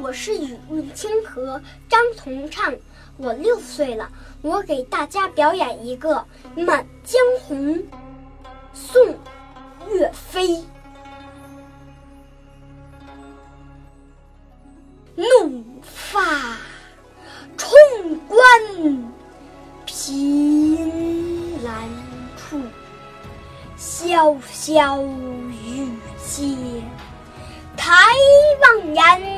[0.00, 2.72] 我是雨润清河张同畅，
[3.16, 4.08] 我六岁了，
[4.42, 6.24] 我给大家表演一个
[6.64, 7.74] 《满江红》，
[8.72, 9.02] 宋·
[9.90, 10.64] 岳飞。
[15.16, 16.56] 怒发
[17.56, 17.70] 冲
[18.28, 18.38] 冠，
[19.84, 21.74] 凭栏
[22.36, 22.60] 处，
[23.76, 25.04] 潇潇
[25.48, 26.54] 雨歇。
[27.76, 27.92] 抬
[28.62, 29.37] 望眼，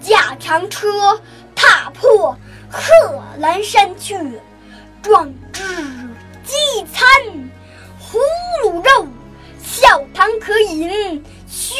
[0.00, 1.20] 驾长车，
[1.54, 2.36] 踏破
[2.70, 2.90] 贺
[3.38, 4.16] 兰山去，
[5.02, 5.62] 壮志
[6.44, 7.06] 饥餐
[7.98, 8.18] 胡
[8.64, 9.06] 虏肉，
[9.62, 11.76] 笑谈渴饮匈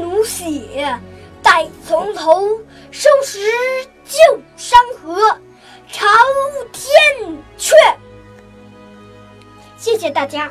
[0.00, 0.98] 奴血。
[1.40, 2.48] 待从头
[2.90, 3.38] 收拾
[4.04, 4.18] 旧
[4.56, 5.38] 山河，
[5.90, 6.06] 朝
[6.72, 6.92] 天
[7.56, 7.74] 阙。
[9.78, 10.50] 谢谢大家。